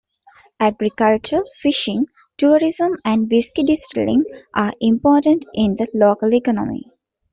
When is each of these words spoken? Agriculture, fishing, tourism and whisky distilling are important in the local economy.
Agriculture, 0.59 1.43
fishing, 1.57 2.07
tourism 2.35 2.95
and 3.05 3.29
whisky 3.29 3.61
distilling 3.61 4.23
are 4.51 4.73
important 4.81 5.45
in 5.53 5.75
the 5.75 5.87
local 5.93 6.33
economy. 6.33 6.87